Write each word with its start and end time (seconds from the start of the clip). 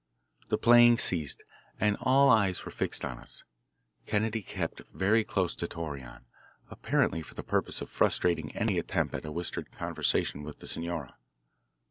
The 0.47 0.57
playing 0.57 0.97
ceased, 0.97 1.43
and 1.79 1.95
all 2.01 2.31
eyes 2.31 2.65
were 2.65 2.71
fixed 2.71 3.05
on 3.05 3.19
us. 3.19 3.43
Kennedy 4.07 4.41
kept 4.41 4.81
very 4.91 5.23
close 5.23 5.53
to 5.57 5.67
Torreon, 5.67 6.25
apparently 6.71 7.21
for 7.21 7.35
the 7.35 7.43
purpose 7.43 7.81
of 7.81 7.89
frustrating 7.91 8.51
any 8.55 8.79
attempt 8.79 9.13
at 9.13 9.25
a 9.25 9.31
whispered 9.31 9.71
conversation 9.71 10.41
with 10.41 10.57
the 10.57 10.65
senora. 10.65 11.17